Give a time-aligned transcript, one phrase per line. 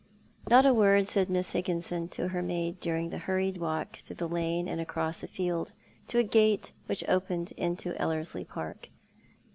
[0.49, 4.25] Not a word said Miss Higginson to her maid during the hurried walk through a
[4.27, 5.73] lane and across a field,
[6.07, 8.89] to a gate which opened into Ellerslie Park.